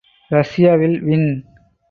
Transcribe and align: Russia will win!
Russia 0.31 0.79
will 0.79 0.99
win! 1.05 1.43